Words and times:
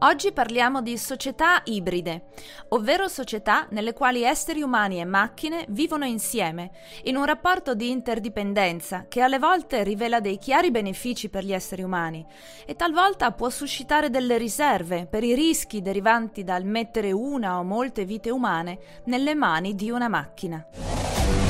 Oggi 0.00 0.30
parliamo 0.30 0.80
di 0.80 0.96
società 0.96 1.60
ibride, 1.64 2.26
ovvero 2.68 3.08
società 3.08 3.66
nelle 3.70 3.94
quali 3.94 4.22
esseri 4.22 4.62
umani 4.62 5.00
e 5.00 5.04
macchine 5.04 5.64
vivono 5.70 6.04
insieme, 6.04 6.70
in 7.04 7.16
un 7.16 7.24
rapporto 7.24 7.74
di 7.74 7.90
interdipendenza 7.90 9.06
che 9.08 9.22
alle 9.22 9.40
volte 9.40 9.82
rivela 9.82 10.20
dei 10.20 10.38
chiari 10.38 10.70
benefici 10.70 11.28
per 11.28 11.42
gli 11.42 11.52
esseri 11.52 11.82
umani 11.82 12.24
e 12.64 12.76
talvolta 12.76 13.32
può 13.32 13.50
suscitare 13.50 14.08
delle 14.08 14.38
riserve 14.38 15.06
per 15.06 15.24
i 15.24 15.34
rischi 15.34 15.82
derivanti 15.82 16.44
dal 16.44 16.64
mettere 16.64 17.10
una 17.10 17.58
o 17.58 17.64
molte 17.64 18.04
vite 18.04 18.30
umane 18.30 18.78
nelle 19.06 19.34
mani 19.34 19.74
di 19.74 19.90
una 19.90 20.08
macchina. 20.08 21.47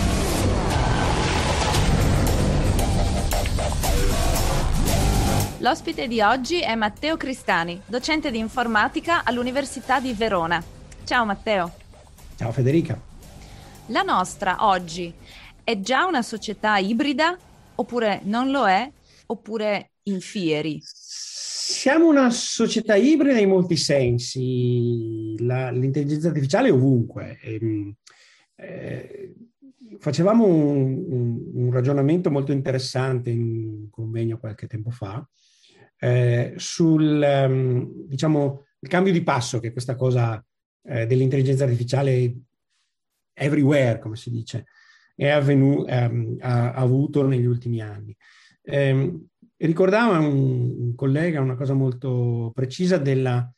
L'ospite 5.60 6.06
di 6.06 6.20
oggi 6.20 6.60
è 6.60 6.76
Matteo 6.76 7.16
Cristani, 7.16 7.80
docente 7.84 8.30
di 8.30 8.38
informatica 8.38 9.24
all'Università 9.24 9.98
di 9.98 10.12
Verona. 10.12 10.62
Ciao 11.02 11.24
Matteo. 11.24 11.72
Ciao 12.36 12.52
Federica. 12.52 13.00
La 13.86 14.02
nostra 14.02 14.58
oggi 14.68 15.12
è 15.64 15.80
già 15.80 16.06
una 16.06 16.22
società 16.22 16.78
ibrida 16.78 17.36
oppure 17.74 18.20
non 18.22 18.52
lo 18.52 18.68
è 18.68 18.88
oppure 19.26 19.90
in 20.04 20.20
fieri? 20.20 20.78
Siamo 20.80 22.06
una 22.06 22.30
società 22.30 22.94
ibrida 22.94 23.40
in 23.40 23.48
molti 23.48 23.76
sensi. 23.76 25.34
La, 25.40 25.72
l'intelligenza 25.72 26.28
artificiale 26.28 26.68
è 26.68 26.72
ovunque. 26.72 27.36
E, 27.42 27.54
ehm, 27.60 27.94
eh, 28.54 29.34
facevamo 29.98 30.46
un, 30.46 31.04
un, 31.08 31.50
un, 31.52 31.72
ragionamento 31.72 32.30
molto 32.30 32.52
interessante 32.52 33.30
in 33.30 33.40
un 33.40 33.90
convegno 33.90 34.38
qualche 34.38 34.68
tempo 34.68 34.90
fa 34.90 35.28
eh, 35.98 36.54
sul 36.56 37.46
um, 37.48 38.06
diciamo, 38.06 38.66
cambio 38.80 39.12
di 39.12 39.22
passo 39.22 39.60
che 39.60 39.72
questa 39.72 39.96
cosa 39.96 40.44
eh, 40.84 41.06
dell'intelligenza 41.06 41.64
artificiale 41.64 42.34
everywhere, 43.34 43.98
come 43.98 44.16
si 44.16 44.30
dice, 44.30 44.66
um, 45.16 46.36
ha, 46.40 46.72
ha, 46.72 46.72
avuto 46.74 47.26
negli 47.26 47.44
ultimi 47.44 47.80
anni. 47.80 48.16
Eh, 48.62 49.18
ricordava 49.56 50.18
un, 50.18 50.74
un, 50.78 50.94
collega 50.94 51.40
una 51.40 51.56
cosa 51.56 51.74
molto 51.74 52.52
precisa 52.54 52.98
della 52.98 53.50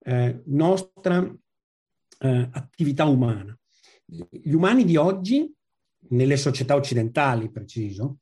eh, 0.00 0.42
nostra 0.46 1.24
eh, 2.18 2.48
attività 2.52 3.04
umana. 3.04 3.56
Gli 4.04 4.52
umani 4.52 4.84
di 4.84 4.96
oggi, 4.96 5.52
nelle 6.10 6.36
società 6.36 6.74
occidentali, 6.74 7.50
preciso, 7.50 8.18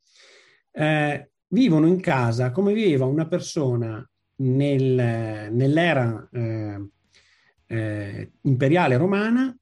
eh, 0.72 1.30
vivono 1.48 1.86
in 1.86 2.00
casa 2.00 2.50
come 2.50 2.72
viveva 2.72 3.04
una 3.04 3.26
persona 3.26 4.08
nel, 4.36 5.50
nell'era 5.52 6.28
eh, 6.32 6.88
eh, 7.66 8.32
imperiale 8.42 8.96
romana 8.96 9.56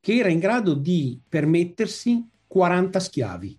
che 0.00 0.16
era 0.16 0.28
in 0.28 0.38
grado 0.38 0.74
di 0.74 1.20
permettersi 1.28 2.26
40 2.46 2.98
schiavi. 2.98 3.58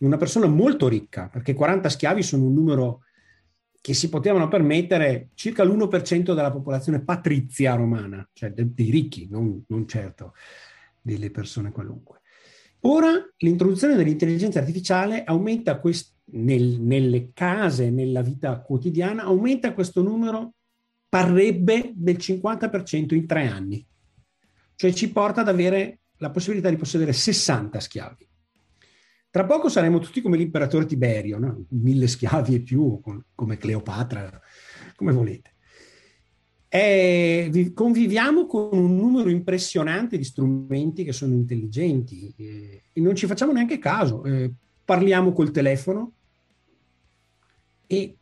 Una 0.00 0.16
persona 0.16 0.46
molto 0.46 0.86
ricca, 0.86 1.28
perché 1.28 1.54
40 1.54 1.88
schiavi 1.88 2.22
sono 2.22 2.44
un 2.44 2.54
numero 2.54 3.02
che 3.80 3.94
si 3.94 4.08
potevano 4.08 4.48
permettere 4.48 5.30
circa 5.34 5.64
l'1% 5.64 6.34
della 6.34 6.52
popolazione 6.52 7.02
patrizia 7.02 7.74
romana, 7.74 8.28
cioè 8.32 8.50
dei, 8.50 8.90
ricchi, 8.90 9.28
non, 9.30 9.64
non 9.68 9.88
certo 9.88 10.34
delle 11.00 11.30
persone 11.30 11.72
qualunque. 11.72 12.17
Ora 12.90 13.22
l'introduzione 13.38 13.96
dell'intelligenza 13.96 14.60
artificiale 14.60 15.22
aumenta 15.24 15.78
quest- 15.78 16.14
nel, 16.32 16.80
nelle 16.80 17.32
case, 17.34 17.90
nella 17.90 18.22
vita 18.22 18.60
quotidiana, 18.62 19.24
aumenta 19.24 19.74
questo 19.74 20.02
numero, 20.02 20.54
parrebbe 21.06 21.92
del 21.94 22.16
50% 22.16 23.14
in 23.14 23.26
tre 23.26 23.46
anni. 23.46 23.86
Cioè 24.74 24.92
ci 24.94 25.12
porta 25.12 25.42
ad 25.42 25.48
avere 25.48 26.00
la 26.16 26.30
possibilità 26.30 26.70
di 26.70 26.76
possedere 26.76 27.12
60 27.12 27.78
schiavi. 27.78 28.26
Tra 29.30 29.44
poco 29.44 29.68
saremo 29.68 29.98
tutti 29.98 30.22
come 30.22 30.38
l'imperatore 30.38 30.86
Tiberio, 30.86 31.38
no? 31.38 31.66
mille 31.68 32.06
schiavi 32.06 32.54
e 32.54 32.62
più, 32.62 33.02
come 33.34 33.58
Cleopatra, 33.58 34.40
come 34.96 35.12
volete. 35.12 35.56
E 36.68 37.72
conviviamo 37.74 38.46
con 38.46 38.76
un 38.76 38.96
numero 38.96 39.30
impressionante 39.30 40.18
di 40.18 40.24
strumenti 40.24 41.02
che 41.02 41.12
sono 41.12 41.32
intelligenti 41.32 42.32
e 42.36 42.82
non 43.00 43.14
ci 43.14 43.26
facciamo 43.26 43.52
neanche 43.52 43.78
caso. 43.78 44.24
Eh, 44.24 44.50
parliamo 44.84 45.32
col 45.32 45.50
telefono, 45.50 46.12
e 47.90 48.16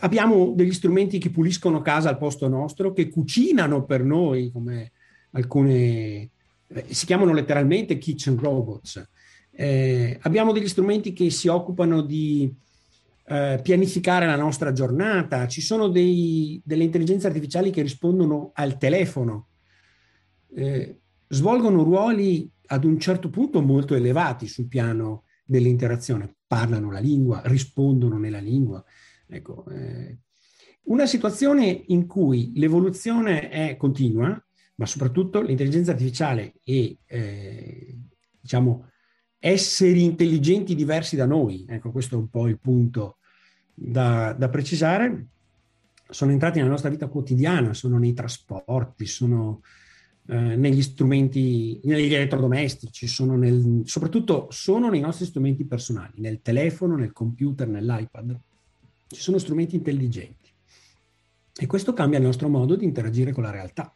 abbiamo 0.00 0.52
degli 0.56 0.72
strumenti 0.72 1.18
che 1.18 1.30
puliscono 1.30 1.82
casa 1.82 2.08
al 2.08 2.18
posto 2.18 2.48
nostro, 2.48 2.92
che 2.92 3.10
cucinano 3.10 3.84
per 3.84 4.02
noi, 4.02 4.50
come 4.50 4.92
alcune 5.32 6.30
eh, 6.68 6.84
si 6.88 7.04
chiamano 7.04 7.34
letteralmente 7.34 7.98
kitchen 7.98 8.38
robots. 8.38 9.06
Eh, 9.50 10.18
abbiamo 10.22 10.52
degli 10.52 10.68
strumenti 10.68 11.12
che 11.12 11.28
si 11.28 11.48
occupano 11.48 12.00
di 12.00 12.50
eh, 13.24 13.60
pianificare 13.62 14.26
la 14.26 14.36
nostra 14.36 14.72
giornata, 14.72 15.46
ci 15.48 15.60
sono 15.60 15.88
dei, 15.88 16.60
delle 16.64 16.84
intelligenze 16.84 17.26
artificiali 17.26 17.70
che 17.70 17.82
rispondono 17.82 18.50
al 18.54 18.78
telefono, 18.78 19.48
eh, 20.54 21.00
svolgono 21.28 21.82
ruoli 21.82 22.50
ad 22.66 22.84
un 22.84 22.98
certo 22.98 23.30
punto 23.30 23.60
molto 23.60 23.94
elevati 23.94 24.46
sul 24.46 24.68
piano 24.68 25.24
dell'interazione 25.44 26.36
parlano 26.46 26.90
la 26.90 26.98
lingua, 26.98 27.40
rispondono 27.46 28.18
nella 28.18 28.38
lingua. 28.38 28.84
Ecco, 29.26 29.66
eh, 29.70 30.18
una 30.84 31.06
situazione 31.06 31.84
in 31.86 32.06
cui 32.06 32.52
l'evoluzione 32.56 33.48
è 33.48 33.76
continua, 33.78 34.38
ma 34.74 34.84
soprattutto 34.84 35.40
l'intelligenza 35.40 35.92
artificiale 35.92 36.54
e 36.62 36.98
eh, 37.06 37.98
diciamo 38.38 38.91
esseri 39.44 40.04
intelligenti 40.04 40.76
diversi 40.76 41.16
da 41.16 41.26
noi, 41.26 41.66
ecco 41.68 41.90
questo 41.90 42.14
è 42.14 42.18
un 42.18 42.28
po' 42.28 42.46
il 42.46 42.60
punto 42.60 43.16
da, 43.74 44.32
da 44.38 44.48
precisare, 44.48 45.26
sono 46.08 46.30
entrati 46.30 46.58
nella 46.58 46.70
nostra 46.70 46.90
vita 46.90 47.08
quotidiana, 47.08 47.74
sono 47.74 47.98
nei 47.98 48.12
trasporti, 48.12 49.04
sono 49.04 49.62
eh, 50.28 50.54
negli 50.54 50.80
strumenti, 50.80 51.80
negli 51.82 52.14
elettrodomestici, 52.14 53.08
sono 53.08 53.36
nel, 53.36 53.82
soprattutto 53.84 54.46
sono 54.50 54.88
nei 54.88 55.00
nostri 55.00 55.26
strumenti 55.26 55.64
personali, 55.64 56.20
nel 56.20 56.40
telefono, 56.40 56.94
nel 56.94 57.12
computer, 57.12 57.66
nell'iPad. 57.66 58.38
Ci 59.08 59.20
sono 59.20 59.38
strumenti 59.38 59.74
intelligenti. 59.74 60.50
E 61.52 61.66
questo 61.66 61.92
cambia 61.94 62.18
il 62.18 62.24
nostro 62.24 62.48
modo 62.48 62.76
di 62.76 62.84
interagire 62.84 63.32
con 63.32 63.42
la 63.42 63.50
realtà. 63.50 63.92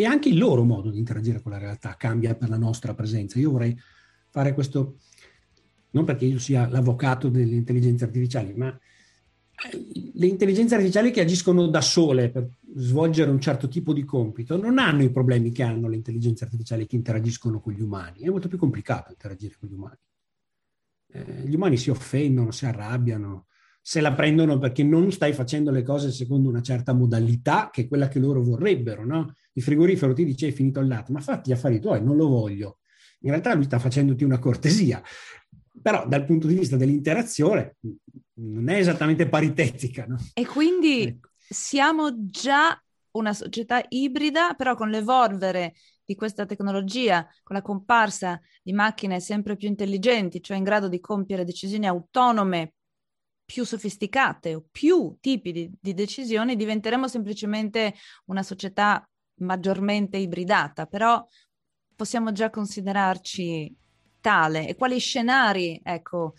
E 0.00 0.04
anche 0.04 0.28
il 0.28 0.38
loro 0.38 0.62
modo 0.62 0.90
di 0.90 0.98
interagire 0.98 1.42
con 1.42 1.50
la 1.50 1.58
realtà 1.58 1.96
cambia 1.96 2.36
per 2.36 2.48
la 2.50 2.56
nostra 2.56 2.94
presenza. 2.94 3.40
Io 3.40 3.50
vorrei 3.50 3.76
fare 4.28 4.54
questo, 4.54 4.98
non 5.90 6.04
perché 6.04 6.24
io 6.24 6.38
sia 6.38 6.68
l'avvocato 6.68 7.28
delle 7.28 7.56
intelligenze 7.56 8.04
artificiali, 8.04 8.54
ma 8.54 8.78
le 10.12 10.26
intelligenze 10.26 10.76
artificiali 10.76 11.10
che 11.10 11.20
agiscono 11.20 11.66
da 11.66 11.80
sole 11.80 12.30
per 12.30 12.48
svolgere 12.76 13.32
un 13.32 13.40
certo 13.40 13.66
tipo 13.66 13.92
di 13.92 14.04
compito 14.04 14.56
non 14.56 14.78
hanno 14.78 15.02
i 15.02 15.10
problemi 15.10 15.50
che 15.50 15.64
hanno 15.64 15.88
le 15.88 15.96
intelligenze 15.96 16.44
artificiali 16.44 16.86
che 16.86 16.94
interagiscono 16.94 17.58
con 17.58 17.72
gli 17.72 17.80
umani. 17.80 18.20
È 18.20 18.28
molto 18.28 18.46
più 18.46 18.56
complicato 18.56 19.10
interagire 19.10 19.56
con 19.58 19.68
gli 19.68 19.74
umani. 19.74 19.98
Eh, 21.10 21.42
gli 21.44 21.54
umani 21.56 21.76
si 21.76 21.90
offendono, 21.90 22.52
si 22.52 22.66
arrabbiano, 22.66 23.46
se 23.80 24.00
la 24.00 24.12
prendono 24.12 24.58
perché 24.58 24.82
non 24.82 25.10
stai 25.10 25.32
facendo 25.32 25.70
le 25.70 25.82
cose 25.82 26.10
secondo 26.12 26.48
una 26.48 26.60
certa 26.60 26.92
modalità 26.92 27.70
che 27.72 27.82
è 27.82 27.88
quella 27.88 28.08
che 28.08 28.18
loro 28.18 28.42
vorrebbero. 28.42 29.04
No? 29.04 29.34
Il 29.52 29.62
frigorifero 29.62 30.12
ti 30.12 30.24
dice 30.24 30.46
hai 30.46 30.52
finito 30.52 30.80
il 30.80 30.88
latte, 30.88 31.12
ma 31.12 31.20
fatti 31.20 31.50
gli 31.50 31.54
affari 31.54 31.80
tuoi, 31.80 32.02
non 32.02 32.16
lo 32.16 32.28
voglio. 32.28 32.78
In 33.20 33.30
realtà 33.30 33.54
lui 33.54 33.64
sta 33.64 33.78
facendoti 33.78 34.24
una 34.24 34.38
cortesia, 34.38 35.02
però 35.80 36.06
dal 36.06 36.24
punto 36.24 36.46
di 36.46 36.54
vista 36.54 36.76
dell'interazione 36.76 37.76
non 38.34 38.68
è 38.68 38.76
esattamente 38.76 39.28
paritetica. 39.28 40.04
No? 40.06 40.18
E 40.34 40.46
quindi 40.46 41.02
ecco. 41.02 41.30
siamo 41.48 42.26
già 42.26 42.80
una 43.12 43.32
società 43.32 43.82
ibrida, 43.88 44.54
però 44.54 44.74
con 44.74 44.90
l'evolvere 44.90 45.74
di 46.04 46.14
questa 46.14 46.46
tecnologia, 46.46 47.26
con 47.42 47.56
la 47.56 47.62
comparsa 47.62 48.40
di 48.62 48.72
macchine 48.72 49.20
sempre 49.20 49.56
più 49.56 49.68
intelligenti, 49.68 50.42
cioè 50.42 50.56
in 50.56 50.64
grado 50.64 50.88
di 50.88 51.00
compiere 51.00 51.44
decisioni 51.44 51.86
autonome 51.86 52.74
più 53.48 53.64
sofisticate 53.64 54.54
o 54.54 54.66
più 54.70 55.16
tipi 55.20 55.52
di, 55.52 55.72
di 55.80 55.94
decisioni, 55.94 56.54
diventeremo 56.54 57.08
semplicemente 57.08 57.94
una 58.26 58.42
società 58.42 59.02
maggiormente 59.36 60.18
ibridata, 60.18 60.84
però 60.84 61.26
possiamo 61.96 62.30
già 62.32 62.50
considerarci 62.50 63.74
tale 64.20 64.68
e 64.68 64.74
quali 64.74 64.98
scenari, 64.98 65.80
ecco, 65.82 66.34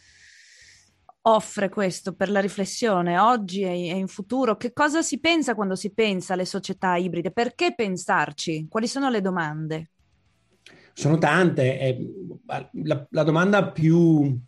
offre 1.21 1.69
questo 1.69 2.13
per 2.13 2.29
la 2.29 2.41
riflessione 2.41 3.17
oggi 3.17 3.63
e 3.63 3.95
in 3.95 4.07
futuro? 4.07 4.55
Che 4.55 4.71
cosa 4.71 5.01
si 5.01 5.19
pensa 5.19 5.55
quando 5.55 5.73
si 5.73 5.91
pensa 5.91 6.33
alle 6.33 6.45
società 6.45 6.95
ibride? 6.95 7.31
Perché 7.31 7.73
pensarci? 7.73 8.67
Quali 8.69 8.87
sono 8.87 9.09
le 9.09 9.21
domande? 9.21 9.91
Sono 10.93 11.17
tante. 11.17 11.97
La, 12.45 13.07
la 13.09 13.23
domanda 13.23 13.71
più 13.71 14.39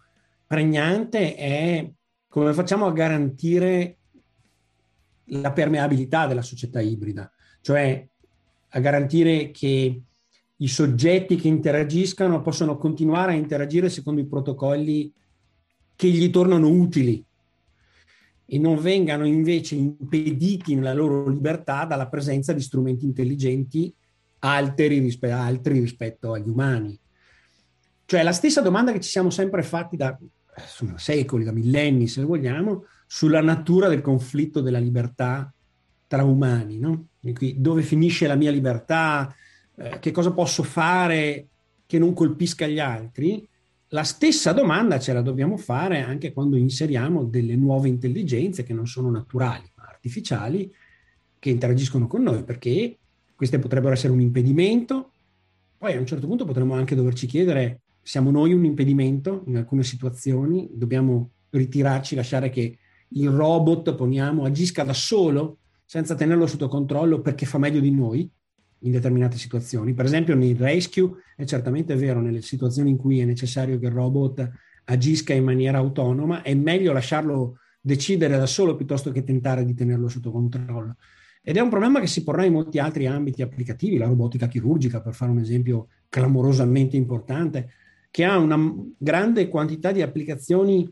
pregnante 0.45 1.33
è 1.35 1.91
come 2.31 2.53
facciamo 2.53 2.85
a 2.85 2.93
garantire 2.93 3.97
la 5.25 5.51
permeabilità 5.51 6.27
della 6.27 6.41
società 6.41 6.79
ibrida, 6.79 7.29
cioè 7.59 8.07
a 8.69 8.79
garantire 8.79 9.51
che 9.51 10.01
i 10.55 10.67
soggetti 10.69 11.35
che 11.35 11.49
interagiscano 11.49 12.41
possono 12.41 12.77
continuare 12.77 13.33
a 13.33 13.35
interagire 13.35 13.89
secondo 13.89 14.21
i 14.21 14.27
protocolli 14.27 15.11
che 15.93 16.07
gli 16.07 16.29
tornano 16.29 16.69
utili 16.69 17.21
e 18.45 18.57
non 18.57 18.79
vengano 18.79 19.25
invece 19.25 19.75
impediti 19.75 20.73
nella 20.75 20.93
loro 20.93 21.27
libertà 21.27 21.83
dalla 21.83 22.07
presenza 22.07 22.53
di 22.53 22.61
strumenti 22.61 23.03
intelligenti 23.03 23.93
altri, 24.39 24.99
rispe- 24.99 25.31
altri 25.31 25.81
rispetto 25.81 26.31
agli 26.31 26.47
umani. 26.47 26.97
Cioè 28.05 28.23
la 28.23 28.31
stessa 28.31 28.61
domanda 28.61 28.93
che 28.93 29.01
ci 29.01 29.09
siamo 29.09 29.29
sempre 29.29 29.63
fatti 29.63 29.97
da 29.97 30.17
insomma, 30.57 30.97
secoli, 30.97 31.43
da 31.43 31.51
millenni 31.51 32.07
se 32.07 32.23
vogliamo, 32.23 32.85
sulla 33.05 33.41
natura 33.41 33.87
del 33.87 34.01
conflitto 34.01 34.61
della 34.61 34.79
libertà 34.79 35.53
tra 36.07 36.23
umani, 36.23 36.77
no? 36.77 37.07
dove 37.55 37.81
finisce 37.81 38.27
la 38.27 38.35
mia 38.35 38.51
libertà, 38.51 39.33
eh, 39.75 39.99
che 39.99 40.11
cosa 40.11 40.31
posso 40.31 40.63
fare 40.63 41.47
che 41.85 41.99
non 41.99 42.13
colpisca 42.13 42.67
gli 42.67 42.79
altri, 42.79 43.47
la 43.93 44.03
stessa 44.03 44.53
domanda 44.53 44.99
ce 44.99 45.11
la 45.11 45.21
dobbiamo 45.21 45.57
fare 45.57 45.99
anche 45.99 46.31
quando 46.31 46.55
inseriamo 46.55 47.25
delle 47.25 47.57
nuove 47.57 47.89
intelligenze 47.89 48.63
che 48.63 48.73
non 48.73 48.87
sono 48.87 49.11
naturali, 49.11 49.69
ma 49.75 49.83
artificiali, 49.83 50.73
che 51.37 51.49
interagiscono 51.49 52.07
con 52.07 52.23
noi, 52.23 52.43
perché 52.43 52.97
queste 53.35 53.59
potrebbero 53.59 53.93
essere 53.93 54.13
un 54.13 54.21
impedimento. 54.21 55.11
Poi 55.77 55.93
a 55.93 55.99
un 55.99 56.05
certo 56.05 56.27
punto 56.27 56.45
potremmo 56.45 56.75
anche 56.75 56.95
doverci 56.95 57.27
chiedere, 57.27 57.81
siamo 58.01 58.31
noi 58.31 58.53
un 58.53 58.65
impedimento 58.65 59.43
in 59.47 59.57
alcune 59.57 59.83
situazioni? 59.83 60.69
Dobbiamo 60.73 61.31
ritirarci, 61.49 62.15
lasciare 62.15 62.49
che 62.49 62.77
il 63.09 63.29
robot, 63.29 63.95
poniamo, 63.95 64.43
agisca 64.43 64.83
da 64.83 64.93
solo 64.93 65.59
senza 65.85 66.15
tenerlo 66.15 66.47
sotto 66.47 66.67
controllo 66.67 67.21
perché 67.21 67.45
fa 67.45 67.57
meglio 67.57 67.79
di 67.79 67.91
noi 67.91 68.29
in 68.83 68.91
determinate 68.91 69.37
situazioni. 69.37 69.93
Per 69.93 70.05
esempio 70.05 70.35
nel 70.35 70.55
rescue 70.55 71.11
è 71.35 71.43
certamente 71.43 71.95
vero, 71.95 72.21
nelle 72.21 72.41
situazioni 72.41 72.89
in 72.89 72.97
cui 72.97 73.19
è 73.19 73.25
necessario 73.25 73.77
che 73.77 73.87
il 73.87 73.91
robot 73.91 74.49
agisca 74.85 75.33
in 75.33 75.43
maniera 75.43 75.77
autonoma, 75.77 76.41
è 76.41 76.53
meglio 76.53 76.93
lasciarlo 76.93 77.57
decidere 77.79 78.37
da 78.37 78.45
solo 78.45 78.75
piuttosto 78.75 79.11
che 79.11 79.23
tentare 79.23 79.65
di 79.65 79.73
tenerlo 79.73 80.07
sotto 80.07 80.31
controllo. 80.31 80.95
Ed 81.43 81.57
è 81.57 81.59
un 81.59 81.69
problema 81.69 81.99
che 81.99 82.07
si 82.07 82.23
porrà 82.23 82.45
in 82.45 82.53
molti 82.53 82.77
altri 82.77 83.07
ambiti 83.07 83.41
applicativi, 83.41 83.97
la 83.97 84.05
robotica 84.05 84.47
chirurgica, 84.47 85.01
per 85.01 85.13
fare 85.13 85.31
un 85.31 85.39
esempio 85.39 85.87
clamorosamente 86.07 86.95
importante, 86.95 87.71
che 88.11 88.25
ha 88.25 88.37
una 88.37 88.59
grande 88.97 89.47
quantità 89.47 89.91
di 89.93 90.01
applicazioni 90.01 90.87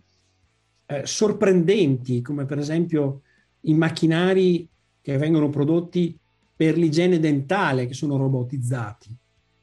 eh, 0.86 1.06
sorprendenti, 1.06 2.22
come 2.22 2.46
per 2.46 2.58
esempio 2.58 3.22
i 3.62 3.74
macchinari 3.74 4.68
che 5.02 5.18
vengono 5.18 5.50
prodotti 5.50 6.18
per 6.56 6.78
l'igiene 6.78 7.20
dentale, 7.20 7.86
che 7.86 7.94
sono 7.94 8.18
robotizzati. 8.18 9.16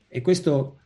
E 0.06 0.20
questo 0.20 0.78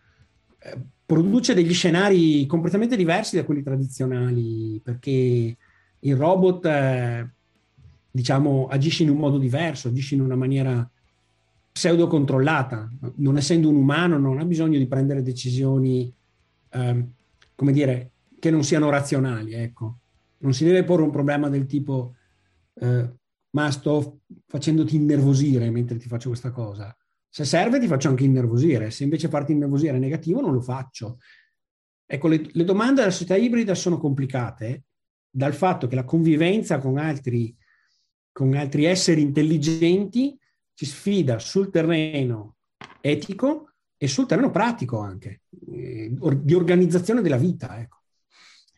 eh, 0.61 0.79
produce 1.05 1.55
degli 1.55 1.75
scenari 1.75 2.47
completamente 2.47 2.97
diversi 2.97 3.37
da 3.37 3.45
quelli 3.45 3.63
tradizionali, 3.63 4.81
perché 4.83 5.57
il 5.99 6.17
robot, 6.17 6.67
eh, 6.67 7.29
diciamo, 8.11 8.69
agisce 8.69 9.03
in 9.03 9.11
un 9.11 9.19
modo 9.19 9.39
diverso, 9.39 9.89
agisce 9.89 10.15
in 10.15 10.21
una 10.21 10.37
maniera 10.37 10.89
pseudo 11.73 12.07
controllata. 12.07 12.89
Non 13.17 13.37
essendo 13.37 13.69
un 13.69 13.77
umano, 13.77 14.19
non 14.19 14.39
ha 14.39 14.45
bisogno 14.45 14.79
di 14.79 14.87
prendere 14.87 15.23
decisioni, 15.23 16.13
eh, 16.71 17.07
come 17.55 17.73
dire, 17.73 18.13
che 18.39 18.51
non 18.51 18.65
siano 18.65 18.91
razionali, 18.91 19.55
ecco. 19.55 19.99
Non 20.39 20.55
si 20.55 20.65
deve 20.65 20.85
porre 20.85 21.03
un 21.03 21.11
problema 21.11 21.49
del 21.49 21.67
tipo 21.67 22.15
eh, 22.75 23.11
ma 23.51 23.71
sto 23.71 24.21
facendoti 24.47 24.97
innervosire 24.97 25.71
mentre 25.71 25.99
ti 25.99 26.09
faccio 26.09 26.29
questa 26.29 26.51
cosa. 26.51 26.95
Se 27.29 27.45
serve 27.45 27.79
ti 27.79 27.87
faccio 27.87 28.09
anche 28.09 28.25
innervosire, 28.25 28.91
se 28.91 29.05
invece 29.05 29.29
farti 29.29 29.53
innervosire 29.53 29.97
è 29.97 30.01
negativo 30.01 30.41
non 30.41 30.53
lo 30.53 30.61
faccio. 30.61 31.19
Ecco, 32.07 32.29
le, 32.29 32.49
le 32.53 32.65
domande 32.65 33.01
della 33.01 33.13
società 33.13 33.37
ibrida 33.37 33.75
sono 33.75 33.99
complicate 33.99 34.85
dal 35.31 35.55
fatto 35.55 35.87
che 35.87 35.95
la 35.95 36.05
convivenza 36.05 36.79
con 36.79 36.99
altri, 36.99 37.55
con 38.33 38.53
altri 38.55 38.85
esseri 38.85 39.21
intelligenti 39.21 40.37
ci 40.75 40.87
sfida 40.87 41.39
sul 41.39 41.71
terreno 41.71 42.57
etico 43.01 43.75
e 44.03 44.09
sul 44.09 44.25
terreno 44.25 44.51
pratico 44.51 44.99
anche, 44.99 45.43
eh, 45.71 46.11
di 46.11 46.55
organizzazione 46.55 47.21
della 47.21 47.37
vita. 47.37 47.79
Ecco. 47.79 47.99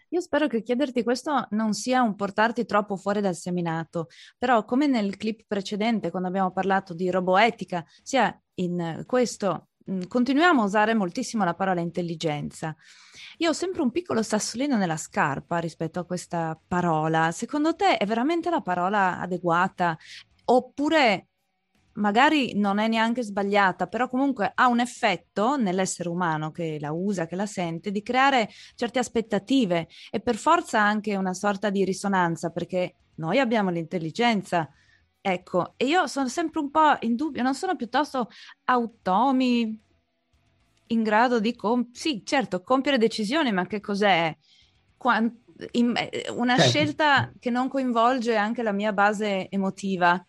Io 0.09 0.21
spero 0.21 0.49
che 0.49 0.63
chiederti 0.63 1.05
questo 1.05 1.47
non 1.51 1.75
sia 1.75 2.03
un 2.03 2.17
portarti 2.17 2.65
troppo 2.65 2.97
fuori 2.97 3.21
dal 3.21 3.37
seminato, 3.37 4.09
però 4.37 4.65
come 4.65 4.89
nel 4.89 5.17
clip 5.17 5.45
precedente, 5.47 6.11
quando 6.11 6.27
abbiamo 6.27 6.51
parlato 6.51 6.93
di 6.93 7.09
roboetica, 7.09 7.85
sia 8.03 8.37
in 8.55 9.05
questo 9.07 9.69
mm, 9.89 10.03
continuiamo 10.09 10.63
a 10.63 10.65
usare 10.65 10.93
moltissimo 10.93 11.45
la 11.45 11.55
parola 11.55 11.81
intelligenza. 11.81 12.75
Io 13.39 13.51
ho 13.51 13.55
sempre 13.55 13.83
un 13.83 13.93
piccolo 13.93 14.25
sassolino 14.25 14.77
nella 14.77 14.97
scarpa 14.97 15.59
rispetto 15.59 16.01
a 16.01 16.05
questa 16.05 16.61
parola. 16.67 17.31
Secondo 17.31 17.77
te 17.77 17.97
è 17.97 18.07
veramente 18.07 18.51
la 18.51 18.61
parola 18.61 19.21
adeguata? 19.21 19.97
Oppure 20.47 21.29
magari 21.95 22.55
non 22.55 22.79
è 22.79 22.89
neanche 22.89 23.23
sbagliata, 23.23 23.87
però 23.87 24.09
comunque 24.09 24.53
ha 24.55 24.69
un 24.69 24.81
effetto 24.81 25.57
nell'essere 25.57 26.09
umano 26.09 26.51
che 26.51 26.79
la 26.81 26.93
usa, 26.93 27.27
che 27.27 27.37
la 27.37 27.47
sente, 27.47 27.91
di 27.91 28.03
creare 28.03 28.49
certe 28.75 28.99
aspettative 28.99 29.89
e 30.11 30.21
per 30.21 30.37
forza 30.37 30.81
anche 30.81 31.17
una 31.17 31.35
sorta 31.35 31.71
di 31.71 31.85
risonanza, 31.85 32.51
perché 32.51 32.95
noi 33.17 33.39
abbiamo 33.39 33.71
l'intelligenza. 33.71 34.69
Ecco, 35.21 35.75
e 35.77 35.87
io 35.87 36.07
sono 36.07 36.29
sempre 36.29 36.61
un 36.61 36.71
po' 36.71 36.97
in 37.01 37.15
dubbio, 37.15 37.43
non 37.43 37.55
sono 37.55 37.77
piuttosto 37.77 38.29
automi 38.65 39.81
in 40.89 41.03
grado 41.03 41.41
di, 41.41 41.55
comp- 41.55 41.95
sì, 41.95 42.23
certo, 42.25 42.63
compiere 42.63 42.99
decisioni, 42.99 43.53
ma 43.53 43.67
che 43.67 43.81
cos'è? 43.81 44.37
Quant- 44.97 45.41
in- 45.73 45.95
una 46.35 46.57
certo. 46.57 46.71
scelta 46.71 47.33
che 47.39 47.51
non 47.51 47.69
coinvolge 47.69 48.37
anche 48.37 48.63
la 48.63 48.73
mia 48.73 48.93
base 48.93 49.49
emotiva 49.49 50.25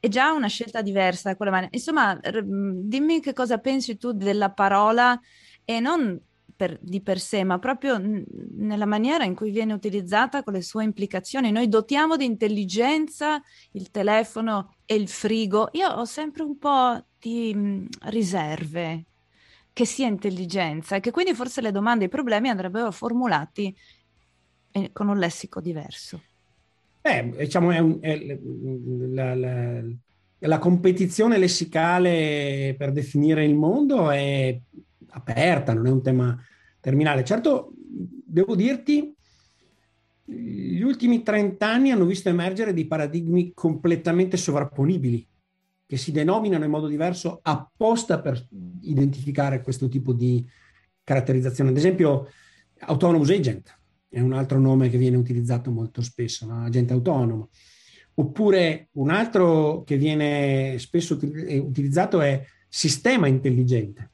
è 0.00 0.08
già 0.08 0.32
una 0.32 0.48
scelta 0.48 0.82
diversa. 0.82 1.36
Quella 1.36 1.68
Insomma, 1.70 2.18
r- 2.20 2.42
dimmi 2.44 3.20
che 3.20 3.32
cosa 3.32 3.58
pensi 3.58 3.96
tu 3.98 4.12
della 4.12 4.50
parola 4.50 5.18
e 5.64 5.78
non 5.78 6.18
per, 6.56 6.78
di 6.82 7.00
per 7.02 7.20
sé, 7.20 7.44
ma 7.44 7.58
proprio 7.58 7.98
n- 7.98 8.24
nella 8.56 8.86
maniera 8.86 9.24
in 9.24 9.34
cui 9.34 9.50
viene 9.50 9.72
utilizzata 9.72 10.42
con 10.42 10.54
le 10.54 10.62
sue 10.62 10.84
implicazioni. 10.84 11.50
Noi 11.52 11.68
dotiamo 11.68 12.16
di 12.16 12.24
intelligenza 12.24 13.40
il 13.72 13.90
telefono 13.90 14.76
e 14.84 14.94
il 14.94 15.08
frigo. 15.08 15.68
Io 15.72 15.88
ho 15.88 16.04
sempre 16.04 16.42
un 16.42 16.58
po' 16.58 17.06
di 17.18 17.54
mh, 17.54 17.86
riserve 18.08 19.04
che 19.72 19.84
sia 19.84 20.06
intelligenza 20.06 20.96
e 20.96 21.00
che 21.00 21.10
quindi 21.10 21.34
forse 21.34 21.60
le 21.60 21.70
domande 21.70 22.04
e 22.04 22.06
i 22.08 22.10
problemi 22.10 22.48
andrebbero 22.48 22.90
formulati 22.90 23.74
eh, 24.72 24.90
con 24.92 25.08
un 25.08 25.18
lessico 25.18 25.60
diverso. 25.60 26.22
Eh, 27.02 27.32
diciamo, 27.36 27.70
è, 27.70 27.78
un, 27.78 27.98
è 28.00 28.38
la, 29.08 29.34
la, 29.34 29.82
la, 30.38 30.58
competizione 30.58 31.38
lessicale 31.38 32.74
per 32.76 32.92
definire 32.92 33.44
il 33.44 33.54
mondo 33.54 34.10
è 34.10 34.60
aperta, 35.10 35.72
non 35.72 35.86
è 35.86 35.90
un 35.90 36.02
tema 36.02 36.38
terminale. 36.78 37.24
Certo, 37.24 37.72
devo 37.74 38.54
dirti, 38.54 39.14
gli 40.24 40.82
ultimi 40.82 41.22
30 41.22 41.66
anni 41.66 41.90
hanno 41.90 42.04
visto 42.04 42.28
emergere 42.28 42.74
dei 42.74 42.86
paradigmi 42.86 43.52
completamente 43.54 44.36
sovrapponibili, 44.36 45.26
che 45.86 45.96
si 45.96 46.12
denominano 46.12 46.64
in 46.64 46.70
modo 46.70 46.86
diverso 46.86 47.40
apposta 47.42 48.20
per 48.20 48.46
identificare 48.82 49.62
questo 49.62 49.88
tipo 49.88 50.12
di 50.12 50.46
caratterizzazione. 51.02 51.70
Ad 51.70 51.76
esempio, 51.78 52.28
autonomous 52.80 53.30
agent 53.30 53.79
è 54.10 54.20
un 54.20 54.32
altro 54.32 54.58
nome 54.58 54.90
che 54.90 54.98
viene 54.98 55.16
utilizzato 55.16 55.70
molto 55.70 56.02
spesso, 56.02 56.44
no? 56.44 56.64
agente 56.64 56.92
autonomo. 56.92 57.50
Oppure 58.14 58.88
un 58.92 59.08
altro 59.08 59.84
che 59.84 59.96
viene 59.96 60.76
spesso 60.78 61.14
utilizzato 61.14 62.20
è 62.20 62.44
sistema 62.68 63.28
intelligente. 63.28 64.10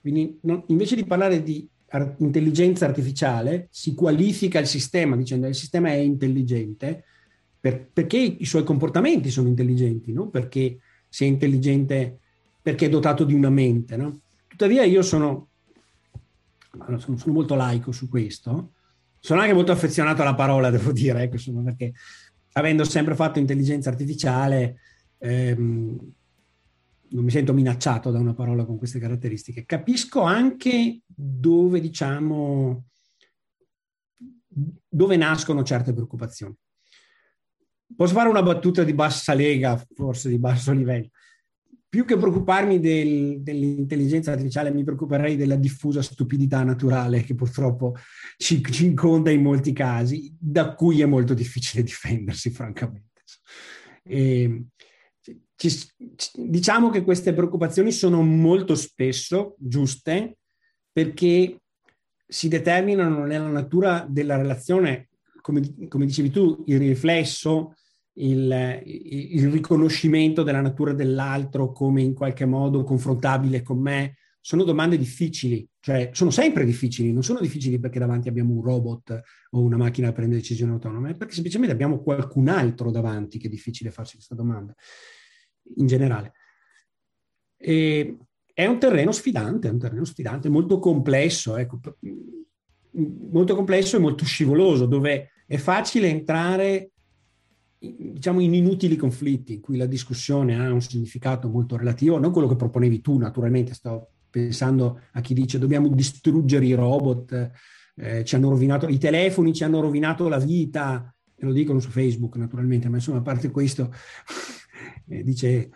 Quindi 0.00 0.38
non, 0.42 0.62
invece 0.66 0.94
di 0.94 1.04
parlare 1.04 1.42
di 1.42 1.66
ar- 1.88 2.16
intelligenza 2.18 2.84
artificiale, 2.84 3.68
si 3.70 3.94
qualifica 3.94 4.58
il 4.58 4.66
sistema 4.66 5.16
dicendo 5.16 5.44
che 5.44 5.52
il 5.52 5.58
sistema 5.58 5.88
è 5.88 5.96
intelligente 5.96 7.04
per, 7.58 7.88
perché 7.92 8.18
i 8.18 8.44
suoi 8.44 8.62
comportamenti 8.62 9.30
sono 9.30 9.48
intelligenti, 9.48 10.12
non 10.12 10.30
perché 10.30 10.78
sia 11.08 11.26
intelligente 11.26 12.18
perché 12.62 12.86
è 12.86 12.88
dotato 12.90 13.24
di 13.24 13.34
una 13.34 13.50
mente. 13.50 13.96
No? 13.96 14.20
Tuttavia 14.46 14.84
io 14.84 15.02
sono 15.02 15.48
sono, 16.98 17.16
sono, 17.16 17.32
molto 17.32 17.54
laico 17.54 17.92
su 17.92 18.08
questo. 18.08 18.72
Sono 19.18 19.40
anche 19.40 19.52
molto 19.52 19.72
affezionato 19.72 20.22
alla 20.22 20.34
parola, 20.34 20.70
devo 20.70 20.92
dire, 20.92 21.22
ecco, 21.22 21.34
insomma, 21.34 21.62
perché 21.62 21.92
avendo 22.52 22.84
sempre 22.84 23.14
fatto 23.14 23.38
intelligenza 23.38 23.90
artificiale, 23.90 24.78
ehm, 25.18 26.12
non 27.12 27.24
mi 27.24 27.30
sento 27.30 27.52
minacciato 27.52 28.10
da 28.10 28.18
una 28.18 28.34
parola 28.34 28.64
con 28.64 28.78
queste 28.78 28.98
caratteristiche. 28.98 29.64
Capisco 29.64 30.22
anche 30.22 31.00
dove, 31.06 31.80
diciamo, 31.80 32.84
dove 34.88 35.16
nascono 35.16 35.62
certe 35.62 35.92
preoccupazioni. 35.92 36.54
posso 37.96 38.14
fare 38.14 38.28
una 38.28 38.42
battuta 38.42 38.84
di 38.84 38.94
bassa 38.94 39.34
lega, 39.34 39.82
forse 39.94 40.28
di 40.28 40.38
basso 40.38 40.72
livello. 40.72 41.08
Più 41.90 42.04
che 42.04 42.16
preoccuparmi 42.16 42.78
del, 42.78 43.42
dell'intelligenza 43.42 44.30
artificiale, 44.30 44.72
mi 44.72 44.84
preoccuperei 44.84 45.34
della 45.34 45.56
diffusa 45.56 46.02
stupidità 46.02 46.62
naturale 46.62 47.24
che 47.24 47.34
purtroppo 47.34 47.96
ci, 48.36 48.62
ci 48.62 48.84
inconda 48.84 49.32
in 49.32 49.42
molti 49.42 49.72
casi, 49.72 50.32
da 50.38 50.74
cui 50.74 51.00
è 51.00 51.06
molto 51.06 51.34
difficile 51.34 51.82
difendersi, 51.84 52.50
francamente. 52.50 53.22
E, 54.04 54.66
ci, 55.56 55.68
diciamo 56.34 56.90
che 56.90 57.02
queste 57.02 57.34
preoccupazioni 57.34 57.90
sono 57.90 58.22
molto 58.22 58.76
spesso 58.76 59.56
giuste 59.58 60.38
perché 60.92 61.60
si 62.24 62.46
determinano 62.46 63.26
nella 63.26 63.48
natura 63.48 64.06
della 64.08 64.36
relazione, 64.36 65.08
come, 65.40 65.88
come 65.88 66.06
dicevi 66.06 66.30
tu, 66.30 66.62
il 66.68 66.78
riflesso, 66.78 67.74
il, 68.14 68.82
il, 68.84 69.50
riconoscimento 69.50 70.42
della 70.42 70.60
natura 70.60 70.92
dell'altro 70.92 71.72
come 71.72 72.02
in 72.02 72.14
qualche 72.14 72.44
modo 72.44 72.82
confrontabile 72.82 73.62
con 73.62 73.78
me, 73.80 74.16
sono 74.40 74.64
domande 74.64 74.96
difficili, 74.96 75.68
cioè 75.80 76.10
sono 76.12 76.30
sempre 76.30 76.64
difficili, 76.64 77.12
non 77.12 77.22
sono 77.22 77.40
difficili 77.40 77.78
perché 77.78 77.98
davanti 77.98 78.28
abbiamo 78.28 78.54
un 78.54 78.62
robot 78.62 79.20
o 79.50 79.60
una 79.60 79.76
macchina 79.76 80.08
che 80.08 80.14
prende 80.14 80.36
decisioni 80.36 80.72
autonome, 80.72 81.14
perché 81.14 81.34
semplicemente 81.34 81.74
abbiamo 81.74 82.02
qualcun 82.02 82.48
altro 82.48 82.90
davanti 82.90 83.38
che 83.38 83.46
è 83.46 83.50
difficile 83.50 83.90
farsi 83.90 84.14
questa 84.14 84.34
domanda, 84.34 84.74
in 85.76 85.86
generale. 85.86 86.32
E 87.56 88.16
è 88.52 88.66
un 88.66 88.78
terreno 88.78 89.12
sfidante, 89.12 89.68
è 89.68 89.70
un 89.70 89.78
terreno 89.78 90.04
sfidante, 90.04 90.48
molto 90.48 90.78
complesso, 90.78 91.56
ecco, 91.56 91.78
molto 92.92 93.54
complesso 93.54 93.96
e 93.96 94.00
molto 94.00 94.24
scivoloso, 94.24 94.86
dove 94.86 95.32
è 95.46 95.56
facile 95.58 96.08
entrare 96.08 96.92
diciamo 97.80 98.40
in 98.40 98.52
inutili 98.52 98.96
conflitti 98.96 99.54
in 99.54 99.60
cui 99.60 99.78
la 99.78 99.86
discussione 99.86 100.58
ha 100.58 100.70
un 100.70 100.82
significato 100.82 101.48
molto 101.48 101.76
relativo, 101.76 102.18
non 102.18 102.30
quello 102.30 102.48
che 102.48 102.56
proponevi 102.56 103.00
tu 103.00 103.16
naturalmente, 103.16 103.72
sto 103.72 104.10
pensando 104.28 105.00
a 105.12 105.20
chi 105.20 105.32
dice 105.32 105.58
dobbiamo 105.58 105.88
distruggere 105.88 106.66
i 106.66 106.74
robot, 106.74 107.50
eh, 107.96 108.24
ci 108.24 108.34
hanno 108.34 108.50
rovinato 108.50 108.86
i 108.86 108.98
telefoni, 108.98 109.54
ci 109.54 109.64
hanno 109.64 109.80
rovinato 109.80 110.28
la 110.28 110.38
vita, 110.38 111.14
e 111.34 111.46
lo 111.46 111.52
dicono 111.52 111.80
su 111.80 111.88
Facebook 111.88 112.36
naturalmente, 112.36 112.88
ma 112.90 112.96
insomma 112.96 113.18
a 113.18 113.22
parte 113.22 113.50
questo, 113.50 113.92
eh, 115.08 115.22
dice, 115.22 115.70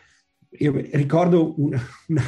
io 0.51 0.73
ricordo 0.93 1.59
una, 1.59 1.81
una 2.09 2.23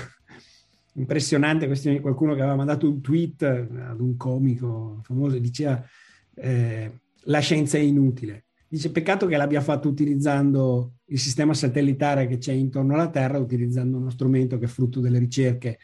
impressionante 0.94 1.66
questione 1.66 1.96
di 1.96 2.02
qualcuno 2.02 2.34
che 2.34 2.40
aveva 2.40 2.56
mandato 2.56 2.88
un 2.88 3.02
tweet 3.02 3.42
ad 3.42 4.00
un 4.00 4.16
comico 4.16 5.00
famoso 5.02 5.38
diceva 5.38 5.84
eh, 6.34 7.00
la 7.24 7.40
scienza 7.40 7.76
è 7.76 7.80
inutile. 7.80 8.45
Dice 8.76 8.92
peccato 8.92 9.26
che 9.26 9.38
l'abbia 9.38 9.62
fatto 9.62 9.88
utilizzando 9.88 10.96
il 11.06 11.18
sistema 11.18 11.54
satellitare 11.54 12.26
che 12.26 12.36
c'è 12.36 12.52
intorno 12.52 12.92
alla 12.92 13.08
Terra, 13.08 13.38
utilizzando 13.38 13.96
uno 13.96 14.10
strumento 14.10 14.58
che 14.58 14.66
è 14.66 14.68
frutto 14.68 15.00
delle 15.00 15.18
ricerche 15.18 15.78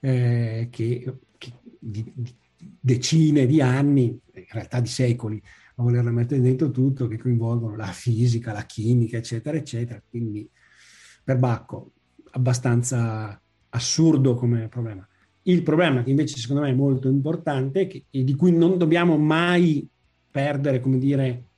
eh, 0.00 0.66
che, 0.68 1.18
che 1.38 1.52
di, 1.78 2.12
di 2.12 2.34
decine 2.58 3.46
di 3.46 3.60
anni, 3.60 4.06
in 4.06 4.46
realtà 4.50 4.80
di 4.80 4.88
secoli, 4.88 5.40
a 5.76 5.82
volerla 5.84 6.10
mettere 6.10 6.40
dentro 6.40 6.72
tutto, 6.72 7.06
che 7.06 7.18
coinvolgono 7.18 7.76
la 7.76 7.92
fisica, 7.92 8.52
la 8.52 8.66
chimica, 8.66 9.16
eccetera, 9.16 9.56
eccetera. 9.56 10.02
Quindi, 10.04 10.50
per 11.22 11.38
Bacco, 11.38 11.92
abbastanza 12.32 13.40
assurdo 13.68 14.34
come 14.34 14.66
problema. 14.66 15.06
Il 15.42 15.62
problema 15.62 16.02
che 16.02 16.10
invece 16.10 16.38
secondo 16.38 16.62
me 16.62 16.70
è 16.70 16.74
molto 16.74 17.06
importante 17.06 18.06
e 18.10 18.24
di 18.24 18.34
cui 18.34 18.50
non 18.50 18.76
dobbiamo 18.76 19.16
mai 19.18 19.88
perdere, 20.32 20.80
come 20.80 20.98
dire, 20.98 21.50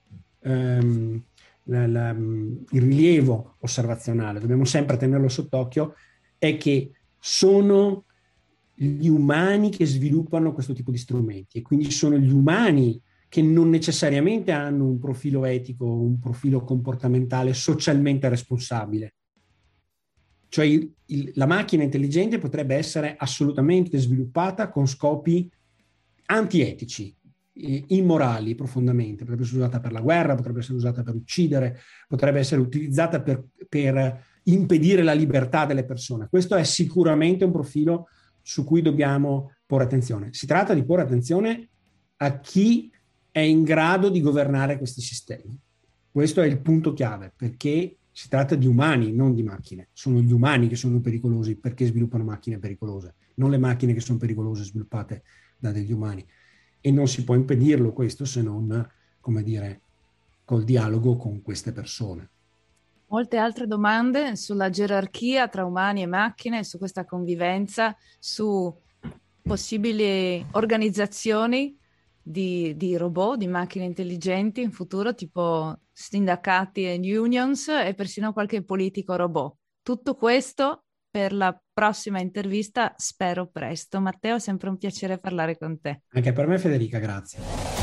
ehm, 0.47 1.23
la, 1.65 1.87
la, 1.87 2.11
il 2.11 2.81
rilievo 2.81 3.57
osservazionale, 3.61 4.41
dobbiamo 4.41 4.65
sempre 4.65 4.97
tenerlo 4.97 5.29
sott'occhio, 5.29 5.95
è 6.38 6.57
che 6.57 6.93
sono 7.19 8.05
gli 8.75 9.09
umani 9.09 9.71
che 9.71 9.87
sviluppano 9.87 10.53
questo 10.53 10.75
tipo 10.75 10.91
di 10.91 10.99
strumenti 10.99 11.59
e 11.59 11.62
quindi 11.62 11.91
sono 11.91 12.19
gli 12.19 12.31
umani 12.31 13.00
che 13.29 13.43
non 13.43 13.71
necessariamente 13.71 14.53
hanno 14.53 14.87
un 14.87 14.99
profilo 14.99 15.45
etico, 15.45 15.87
un 15.87 16.19
profilo 16.21 16.62
comportamentale 16.62 17.53
socialmente 17.55 18.29
responsabile. 18.29 19.15
Cioè 20.49 20.65
il, 20.65 20.93
il, 21.07 21.33
la 21.35 21.47
macchina 21.47 21.83
intelligente 21.83 22.38
potrebbe 22.38 22.76
essere 22.76 23.17
assolutamente 23.19 23.99
sviluppata 23.99 24.69
con 24.69 24.87
scopi 24.87 25.50
antietici, 26.26 27.15
immorali 27.59 28.55
profondamente, 28.55 29.23
potrebbe 29.23 29.43
essere 29.43 29.59
usata 29.59 29.81
per 29.81 29.93
la 29.93 30.01
guerra, 30.01 30.35
potrebbe 30.35 30.61
essere 30.61 30.77
usata 30.77 31.03
per 31.03 31.15
uccidere, 31.15 31.81
potrebbe 32.07 32.39
essere 32.39 32.61
utilizzata 32.61 33.23
per, 33.23 33.45
per 33.69 34.25
impedire 34.45 35.03
la 35.03 35.13
libertà 35.13 35.65
delle 35.65 35.85
persone. 35.85 36.29
Questo 36.29 36.55
è 36.55 36.65
sicuramente 36.65 37.45
un 37.45 37.53
profilo 37.53 38.09
su 38.43 38.65
cui 38.65 38.83
dobbiamo 38.83 39.55
porre 39.65 39.85
attenzione. 39.85 40.29
Si 40.33 40.47
tratta 40.47 40.75
di 40.75 40.85
porre 40.85 41.03
attenzione 41.03 41.69
a 42.19 42.39
chi 42.41 42.91
è 43.31 43.41
in 43.41 43.65
grado 43.65 44.09
di 44.09 44.21
governare 44.21 44.79
questi 44.79 45.01
sistemi. 45.01 45.59
Questo 46.11 46.41
è 46.41 46.47
il 46.47 46.61
punto 46.61 46.93
chiave, 46.93 47.33
perché 47.37 47.99
si 48.11 48.29
tratta 48.29 48.55
di 48.55 48.67
umani, 48.67 49.13
non 49.13 49.35
di 49.35 49.43
macchine. 49.43 49.89
Sono 49.93 50.21
gli 50.21 50.33
umani 50.33 50.69
che 50.69 50.77
sono 50.77 51.01
pericolosi 51.01 51.57
perché 51.57 51.85
sviluppano 51.87 52.25
macchine 52.25 52.59
pericolose, 52.59 53.15
non 53.35 53.51
le 53.51 53.59
macchine 53.59 53.93
che 53.93 54.01
sono 54.01 54.19
pericolose 54.19 54.65
sviluppate 54.65 55.23
da 55.59 55.73
degli 55.73 55.93
umani 55.93 56.25
e 56.87 56.93
non 56.93 57.09
si 57.09 57.25
può 57.25 57.35
impedirlo 57.35 57.93
questo 57.93 58.25
se 58.25 58.43
non, 58.43 58.88
come 59.19 59.43
dire, 59.43 59.81
col 60.45 60.62
dialogo 60.62 61.16
con 61.16 61.43
queste 61.43 61.73
persone. 61.73 62.31
Molte 63.09 63.38
altre 63.38 63.66
domande 63.66 64.37
sulla 64.37 64.71
gerarchia 64.71 65.49
tra 65.49 65.64
umani 65.64 66.02
e 66.02 66.07
macchine, 66.07 66.62
su 66.62 66.78
questa 66.78 67.05
convivenza, 67.05 67.97
su 68.21 68.73
possibili 69.43 70.47
organizzazioni 70.52 71.76
di, 72.23 72.76
di, 72.76 72.97
robot, 72.97 73.37
di 73.37 73.49
macchine 73.49 73.85
intelligenti 73.85 74.61
in 74.61 74.71
futuro, 74.71 75.12
tipo 75.12 75.76
sindacati 75.90 76.85
e 76.85 77.19
unions 77.19 77.66
e 77.66 77.95
persino 77.95 78.33
qualche 78.33 78.62
politico 78.62 79.16
robot. 79.16 79.57
Tutto 79.83 80.14
questo 80.14 80.85
per 81.17 81.33
la 81.33 81.59
prossima 81.73 82.21
intervista, 82.21 82.93
spero 82.99 83.47
presto. 83.47 84.03
Matteo, 84.03 84.39
sempre 84.39 84.69
un 84.69 84.77
piacere 84.77 85.17
parlare 85.17 85.57
con 85.57 85.81
te. 85.81 86.03
Anche 86.11 86.33
per 86.35 86.47
me 86.47 86.59
Federica, 86.59 86.99
grazie. 86.99 87.75